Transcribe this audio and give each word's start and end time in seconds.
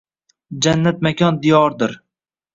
Jannat 0.65 0.99
makon 1.09 1.39
diyordir. 1.45 1.97